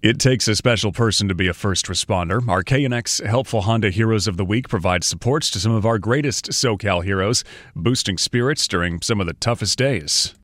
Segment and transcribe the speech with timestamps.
[0.00, 2.46] It takes a special person to be a first responder.
[2.48, 6.50] Our KNX Helpful Honda Heroes of the Week provides supports to some of our greatest
[6.50, 7.42] SoCal heroes,
[7.74, 10.36] boosting spirits during some of the toughest days.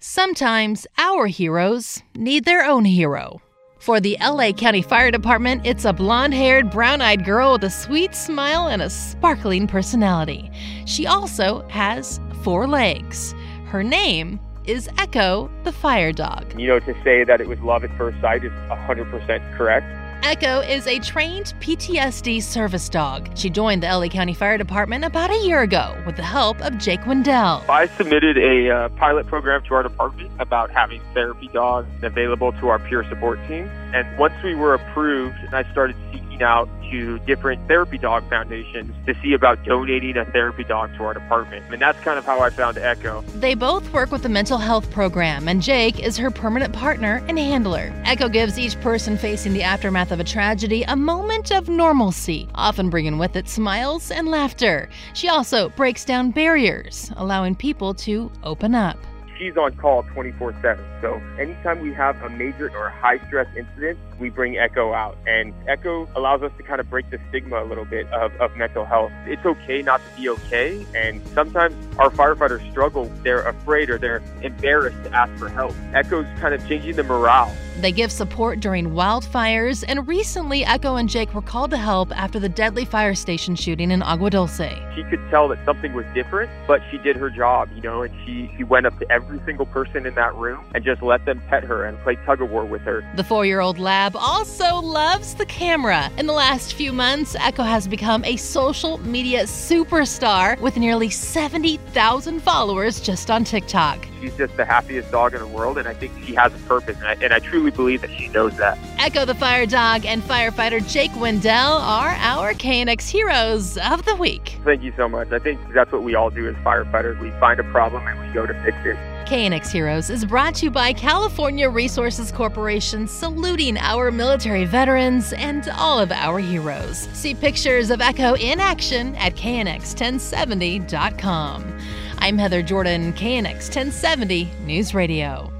[0.00, 3.40] Sometimes our heroes need their own hero.
[3.78, 7.70] For the LA County Fire Department, it's a blonde haired, brown eyed girl with a
[7.70, 10.50] sweet smile and a sparkling personality.
[10.86, 13.36] She also has four legs.
[13.66, 16.58] Her name is Echo the fire dog.
[16.58, 19.86] You know, to say that it was love at first sight is 100% correct.
[20.22, 23.30] Echo is a trained PTSD service dog.
[23.34, 26.76] She joined the LA County Fire Department about a year ago with the help of
[26.76, 27.64] Jake Wendell.
[27.70, 32.68] I submitted a uh, pilot program to our department about having therapy dogs available to
[32.68, 33.66] our peer support team.
[33.94, 35.96] And once we were approved, and I started
[36.40, 41.04] seeking out to different therapy dog foundations to see about donating a therapy dog to
[41.04, 41.64] our department.
[41.72, 43.22] And that's kind of how I found Echo.
[43.36, 47.38] They both work with the mental health program, and Jake is her permanent partner and
[47.38, 47.92] handler.
[48.04, 52.90] Echo gives each person facing the aftermath of a tragedy a moment of normalcy, often
[52.90, 54.88] bringing with it smiles and laughter.
[55.14, 58.98] She also breaks down barriers, allowing people to open up
[59.40, 60.84] she's on call 24 7.
[61.00, 65.16] So anytime we have a major or high stress incident, we bring Echo out.
[65.26, 68.54] And Echo allows us to kind of break the stigma a little bit of, of
[68.56, 69.10] mental health.
[69.26, 70.86] It's okay not to be okay.
[70.94, 73.10] And sometimes our firefighters struggle.
[73.24, 75.74] They're afraid or they're embarrassed to ask for help.
[75.94, 77.52] Echo's kind of changing the morale.
[77.78, 82.38] They give support during wildfires, and recently Echo and Jake were called to help after
[82.38, 84.58] the deadly fire station shooting in Agua Dulce.
[84.94, 88.14] She could tell that something was different, but she did her job, you know, and
[88.24, 91.40] she, she went up to every single person in that room and just let them
[91.48, 93.02] pet her and play tug of war with her.
[93.16, 96.10] The four year old lab also loves the camera.
[96.18, 102.40] In the last few months, Echo has become a social media superstar with nearly 70,000
[102.40, 104.06] followers just on TikTok.
[104.20, 106.98] She's just the happiest dog in the world, and I think she has a purpose,
[106.98, 108.78] and I, and I truly believe that she knows that.
[108.98, 114.56] Echo the Fire Dog and firefighter Jake Wendell are our KNX heroes of the week.
[114.64, 115.30] Thank you so much.
[115.30, 117.20] I think that's what we all do as firefighters.
[117.20, 118.96] We find a problem and we go to fix it.
[119.26, 125.68] KNX Heroes is brought to you by California Resources Corporation, saluting our military veterans and
[125.76, 127.08] all of our heroes.
[127.12, 131.78] See pictures of Echo in action at knx1070.com.
[132.18, 135.59] I'm Heather Jordan, KNX 1070 News Radio.